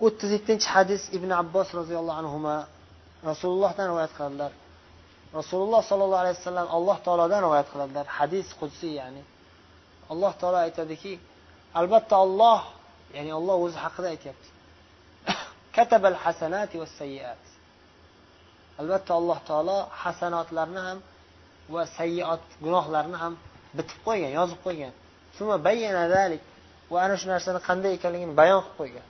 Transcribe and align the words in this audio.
o'ttiz 0.00 0.30
yettinchi 0.36 0.68
hadis 0.76 1.02
ibn 1.16 1.30
abbos 1.42 1.68
roziyallohu 1.80 2.18
anhu 2.22 2.38
rasulullohdan 3.30 3.86
rivoyat 3.90 4.12
qiladilar. 4.16 4.52
Rasululloh 5.38 5.82
sollallohu 5.90 6.22
alayhi 6.24 6.36
vasallam 6.40 6.68
alloh 6.76 6.96
taolodan 7.06 7.40
rivoyat 7.46 7.68
qiladilar. 7.72 8.06
Hadis 8.18 8.46
qudsiy 8.60 8.92
ya'ni 9.00 9.22
alloh 10.12 10.32
taolo 10.40 10.58
aytadiki 10.66 11.12
albatta 11.80 12.14
olloh 12.24 12.60
ya'ni 13.16 13.32
olloh 13.38 13.56
o'zi 13.66 13.78
haqida 13.84 14.08
aytyapti. 14.14 14.48
Katabal 15.76 16.18
hasanati 16.24 16.74
va 16.82 16.86
sayyiat. 17.00 17.42
Albatta 18.80 19.12
alloh 19.20 19.38
taolo 19.48 19.78
hasanotlarni 20.02 20.80
ham 20.88 20.98
va 21.74 21.82
sayyiot 21.98 22.44
gunohlarni 22.64 23.16
ham 23.22 23.34
bitib 23.76 23.98
qo'ygan 24.06 24.32
yozib 24.38 24.60
qo'ygan. 24.66 24.92
Va 26.92 26.98
ana 27.04 27.14
shu 27.20 27.26
narsani 27.34 27.60
qanday 27.68 27.92
ekanligini 27.98 28.34
bayon 28.40 28.60
qilib 28.62 28.76
qo'ygan. 28.80 29.06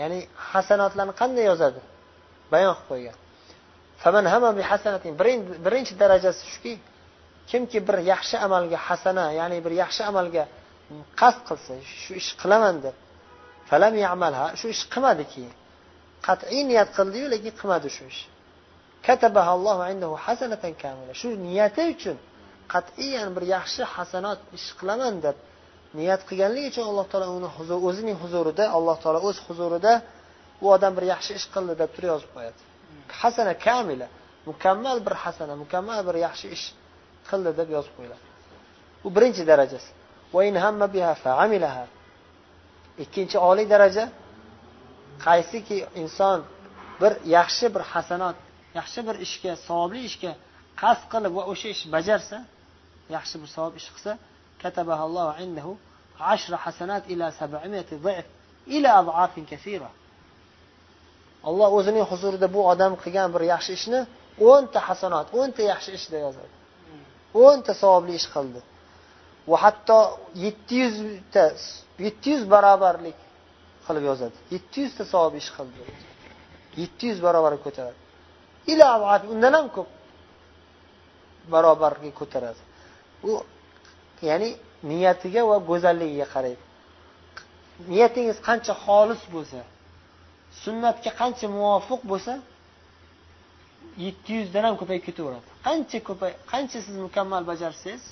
Ya'ni 0.00 0.18
hasanotlarni 0.50 1.14
qanday 1.20 1.44
yozadi? 1.50 1.80
Bayon 2.52 2.74
qilib 2.78 2.88
qo'ygan. 2.90 3.16
Birinchi 5.66 5.94
darajasi 6.02 6.42
shuki 6.52 6.72
kimki 7.50 7.78
bir 7.88 7.98
yaxshi 8.12 8.36
amalga 8.46 8.78
hasana 8.88 9.26
ya'ni 9.40 9.58
bir 9.64 9.72
yaxshi 9.82 10.02
amalga 10.10 10.44
qasd 11.20 11.40
qilsa 11.48 11.72
shu 12.02 12.12
ish 12.20 12.30
qilaman 12.40 12.76
deb 12.84 12.96
falam 13.68 13.94
yamalha 14.06 14.46
shu 14.60 14.66
ish 14.74 14.84
qilmadi 14.92 15.24
keyin 15.32 15.54
qat'iy 16.26 16.62
niyat 16.70 16.88
qildiyu 16.98 17.26
lekin 17.34 17.52
qilmadi 17.60 17.88
shu 17.96 18.04
ish. 18.12 18.22
Shu 21.20 21.28
niyati 21.46 21.82
uchun 21.94 22.16
qat'iyan 22.74 23.28
bir 23.36 23.44
yaxshi 23.54 23.82
hasanot 23.94 24.40
ish 24.58 24.68
qilaman 24.78 25.14
deb 25.26 25.36
niyat 25.98 26.22
qilganligi 26.28 26.68
uchun 26.72 26.84
alloh 26.90 27.06
taolo 27.12 27.26
uni 27.38 27.48
huzur 27.56 27.78
o'zining 27.88 28.16
huzurida 28.22 28.64
alloh 28.76 28.96
taolo 29.02 29.18
o'z 29.28 29.36
huzurida 29.46 29.92
u 30.64 30.66
odam 30.74 30.92
bir 30.96 31.04
yaxshi 31.12 31.32
ish 31.38 31.46
qildi 31.54 31.74
deb 31.82 31.90
turib 31.94 32.08
yozib 32.14 32.30
qo'yadi. 32.36 32.60
Hasana 33.20 33.54
kamila 33.66 34.08
mukammal 34.48 34.98
bir 35.06 35.14
hasana 35.24 35.54
mukammal 35.62 36.00
bir 36.08 36.16
yaxshi 36.26 36.46
ish 36.56 36.64
qildi 37.28 37.50
deb 37.60 37.68
yozib 37.76 37.92
qo'yiladi. 37.96 38.24
Bu 39.02 39.08
birinchi 39.16 39.42
darajasi. 39.50 39.90
Ikkinchi 43.04 43.38
oliy 43.50 43.66
daraja 43.74 44.04
qaysiki 45.26 45.78
inson 46.02 46.38
bir 47.00 47.12
yaxshi 47.36 47.66
bir 47.74 47.82
hasanot 47.92 48.36
yaxshi 48.78 49.00
bir 49.08 49.16
ishga 49.26 49.52
savobli 49.66 50.00
ishga 50.10 50.32
qasd 50.82 51.04
qilib 51.12 51.32
va 51.38 51.42
o'sha 51.52 51.68
ish 51.74 51.82
bajarsa 51.94 52.38
yaxshi 53.16 53.36
bir 53.42 53.48
savob 53.56 53.74
ish 53.80 53.88
qilsa 53.94 54.12
ashra 56.33 56.57
hasanat 56.65 57.03
ila 57.13 57.25
sab'imiyati 57.39 57.95
ضعف 58.05 58.25
ila 58.75 58.89
أضعاف 58.99 59.33
كثيرة 59.51 59.89
alloh 61.49 61.69
o'zining 61.77 62.05
huzurida 62.11 62.47
bu 62.55 62.61
odam 62.71 62.93
qilgan 63.03 63.29
bir 63.35 63.41
yaxshi 63.53 63.71
ishni 63.79 63.99
o'nta 64.49 64.79
hasanot 64.87 65.27
o'nta 65.39 65.61
yaxshi 65.71 65.91
ish 65.97 66.05
deb 66.13 66.21
yozadi 66.27 66.53
o'nta 67.45 67.71
savobli 67.81 68.13
ish 68.19 68.27
qildi 68.35 68.61
va 69.49 69.57
hatto 69.63 69.99
yetti 70.45 70.75
yuzta 70.83 71.43
yetti 72.05 72.27
yuz 72.33 72.43
barobarlik 72.53 73.17
qilib 73.85 74.03
yozadi 74.11 74.37
yetti 74.53 74.77
yuzta 74.83 75.03
savob 75.13 75.33
ish 75.41 75.49
qildi 75.57 75.81
yetti 76.81 77.03
yuz 77.09 77.19
barobar 77.25 77.53
ko'taradi 77.65 77.99
ila 78.71 78.87
undan 79.33 79.53
ham 79.57 79.67
ko'p 79.75 79.89
barobarga 81.53 82.09
ko'taradi 82.19 82.61
u 83.29 83.31
ya'ni 84.29 84.49
niyatiga 84.90 85.42
va 85.50 85.56
go'zalligiga 85.70 86.26
qaraydi 86.34 86.62
niyatingiz 87.92 88.38
qancha 88.48 88.74
xolis 88.84 89.22
bo'lsa 89.34 89.60
sunnatga 90.62 91.10
qancha 91.20 91.46
muvofiq 91.58 92.02
bo'lsa 92.12 92.34
yetti 94.04 94.30
yuzdan 94.38 94.64
ham 94.68 94.74
ko'payib 94.80 95.04
ketaveradi. 95.08 95.48
Qancha 95.66 95.98
ko'pay 96.08 96.32
qancha 96.52 96.78
siz 96.86 96.96
mukammal 97.06 97.42
bajarsangiz 97.50 98.02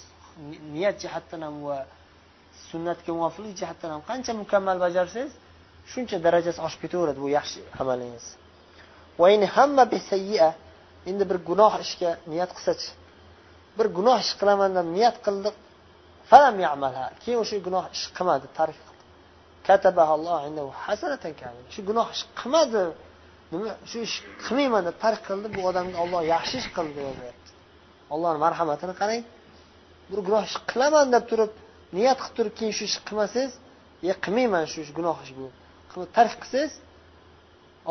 niyat 0.75 0.97
jihatdan 1.03 1.41
ham 1.47 1.57
va 1.69 1.79
sunnatga 2.71 3.11
muvofiqlik 3.19 3.55
jihatdan 3.61 3.91
ham 3.95 4.03
qancha 4.11 4.33
mukammal 4.43 4.79
bajarsangiz 4.87 5.33
shuncha 5.93 6.17
darajasi 6.27 6.59
oshib 6.67 6.81
ketaveradi 6.85 7.19
bu 7.25 7.29
yaxshi 7.39 7.61
amalingiz. 7.81 8.27
Endi 11.11 11.25
bir 11.31 11.39
gunoh 11.49 11.73
ishga 11.85 12.11
niyat 12.33 12.51
qilsachi 12.57 12.89
bir 13.79 13.87
gunoh 13.97 14.19
ish 14.25 14.33
qilaman 14.41 14.71
deb 14.79 14.87
niyat 14.97 15.17
qildi 15.27 15.51
falam 16.31 16.55
keyin 17.23 17.39
o'sha 17.43 17.57
gunoh 17.67 17.85
ish 17.97 18.05
qilmadi 18.17 18.47
tark 18.59 18.79
shu 21.75 21.81
gunoh 21.89 22.09
ish 22.15 22.25
qilmadi. 22.41 22.83
Nima 23.53 23.71
shu 23.91 23.99
ish 24.07 24.17
qilmayman 24.45 24.83
deb 24.89 24.97
tark 25.05 25.21
qildi 25.29 25.49
bu 25.57 25.61
odamga 25.71 25.97
olloh 26.05 26.23
yaxshi 26.35 26.55
ish 26.63 26.69
qildi 26.77 26.99
yozyapti 27.07 27.51
ollohni 28.15 28.39
marhamatini 28.47 28.95
qarang. 29.01 29.23
Bir 30.11 30.19
gunoh 30.27 30.43
ish 30.49 30.57
qilaman 30.71 31.07
deb 31.15 31.25
turib 31.31 31.53
niyat 31.97 32.19
qilib 32.23 32.35
turib 32.39 32.55
keyin 32.59 32.75
shu 32.79 32.85
ishni 32.89 33.03
qilmasangiz 33.09 33.53
e 34.13 34.15
qilmayman 34.25 34.65
shu 34.73 34.79
ish 34.85 34.93
gunoh 34.99 35.17
ish 35.25 35.33
bu. 35.39 35.47
Tark 36.17 36.35
qilsangiz 36.43 36.73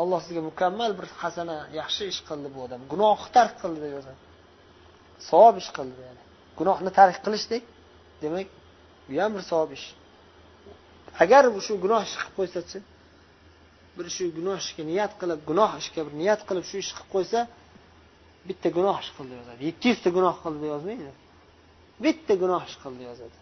olloh 0.00 0.20
sizga 0.24 0.42
mukammal 0.50 0.90
bir 0.98 1.06
hasana 1.22 1.58
yaxshi 1.80 2.02
ish 2.12 2.20
qildi 2.28 2.48
bu 2.54 2.58
odam. 2.66 2.80
Gunohni 2.92 3.28
tark 3.36 3.54
qildi 3.62 3.78
deb 3.84 3.92
yozadi. 3.98 4.20
Savob 5.28 5.56
ish 5.62 5.70
qildi 5.76 5.98
ya'ni. 6.06 6.22
Gunohni 6.58 6.90
tark 6.98 7.16
qilishdek 7.26 7.62
demak 8.24 8.48
bu 9.08 9.12
ham 9.22 9.30
bir 9.36 9.42
savob 9.50 9.70
ish. 9.76 9.86
Agar 11.22 11.42
shu 11.66 11.74
gunoh 11.84 12.02
ish 12.06 12.14
qilib 12.20 12.34
qo'ysachi 12.38 12.78
bir 13.96 14.06
shu 14.16 14.24
gunoh 14.38 14.58
ishga 14.64 14.82
niyat 14.90 15.12
qilib 15.20 15.40
gunoh 15.50 15.70
ishga 15.82 16.00
bir 16.06 16.14
niyat 16.20 16.40
qilib 16.48 16.64
shu 16.70 16.76
ishni 16.82 16.94
qilib 16.98 17.10
qo'ysa 17.14 17.40
bitta 18.48 18.68
gunoh 18.76 18.96
ish 19.02 19.10
qildi 19.16 19.34
yozadi. 19.40 19.60
Yetti 19.68 19.86
yuzta 19.92 20.08
gunoh 20.16 20.36
qildi 20.44 20.64
yozmaydi. 20.72 21.10
Bitta 22.04 22.32
gunoh 22.42 22.62
ish 22.68 22.76
qildi 22.82 23.02
yozadi. 23.10 23.38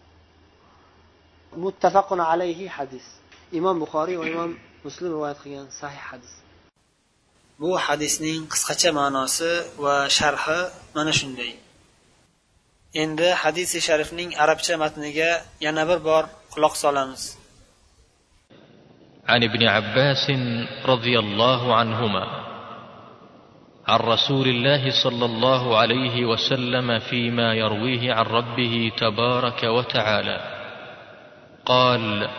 Muttafaqun 1.65 2.19
alayhi 2.31 2.65
hadis. 2.77 3.05
Imom 3.59 3.75
buxoriy 3.83 4.17
va 4.21 4.25
imom 4.33 4.51
muslim 4.85 5.09
rivoyat 5.15 5.39
qilgan 5.43 5.67
sahih 5.81 6.03
hadis. 6.11 6.33
Bu 7.61 7.69
hadisning 7.85 8.41
qisqacha 8.53 8.89
ma'nosi 8.99 9.51
va 9.83 9.95
sharhi 10.17 10.59
mana 10.95 11.11
shunday. 11.19 11.51
Endi 12.93 13.29
hadisi 13.41 13.81
sharifning 13.81 14.31
arabcha 14.43 14.77
matniga 14.77 15.41
yana 15.65 15.83
bir 15.89 15.99
bor 16.03 16.23
quloq 16.53 16.75
solamiz. 16.75 17.37
عن 19.27 19.43
ابن 19.43 19.67
عباس 19.67 20.31
رضي 20.85 21.19
الله 21.19 21.75
عنهما. 21.75 22.25
عن 23.87 23.99
رسول 23.99 24.47
الله 24.47 25.03
صلى 25.03 25.25
الله 25.25 25.77
عليه 25.77 26.25
وسلم 26.25 26.99
فيما 26.99 27.53
يرويه 27.53 28.13
عن 28.13 28.25
ربه 28.25 28.91
تبارك 28.97 29.63
وتعالى. 29.63 30.39
قال 31.65 32.29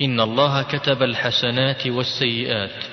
إن 0.00 0.20
الله 0.20 0.62
كتب 0.62 1.02
الحسنات 1.02 1.86
والسيئات 1.86 2.84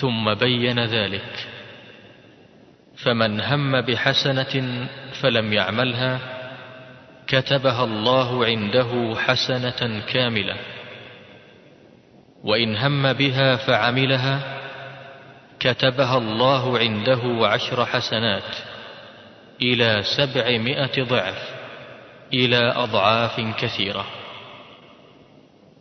ثم 0.00 0.34
بين 0.34 0.84
ذلك. 0.84 1.51
فمن 3.04 3.40
هم 3.40 3.80
بحسنة 3.80 4.86
فلم 5.22 5.52
يعملها 5.52 6.18
كتبها 7.26 7.84
الله 7.84 8.46
عنده 8.46 9.14
حسنة 9.16 10.02
كاملة. 10.12 10.56
وإن 12.44 12.76
هم 12.76 13.12
بها 13.12 13.56
فعملها 13.56 14.40
كتبها 15.60 16.18
الله 16.18 16.78
عنده 16.78 17.48
عشر 17.48 17.86
حسنات 17.86 18.56
إلى 19.62 20.02
سبعمائة 20.16 21.02
ضعف 21.02 21.54
إلى 22.34 22.72
أضعاف 22.76 23.40
كثيرة. 23.58 24.06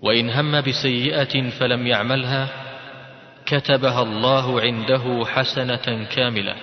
وإن 0.02 0.30
هم 0.30 0.62
بسيئة 0.62 1.50
فلم 1.50 1.88
يعملها 1.88 2.48
كتبها 3.46 4.02
الله 4.02 4.62
عنده 4.62 5.26
حسنة 5.26 6.08
كاملة. 6.16 6.56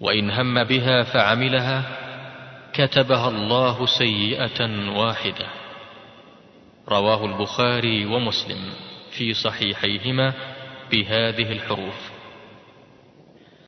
وإن 0.00 0.30
هم 0.30 0.64
بها 0.64 1.02
فعملها 1.02 1.82
كتبها 2.72 3.28
الله 3.28 3.86
سيئة 3.86 4.90
واحدة. 4.90 5.46
رواه 6.88 7.24
البخاري 7.24 8.06
ومسلم 8.06 8.72
في 9.10 9.34
صحيحيهما 9.34 10.34
بهذه 10.90 11.52
الحروف. 11.52 12.17